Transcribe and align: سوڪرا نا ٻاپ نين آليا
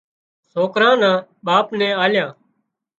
سوڪرا 0.51 0.89
نا 1.01 1.11
ٻاپ 1.45 1.67
نين 1.79 1.93
آليا 2.03 2.25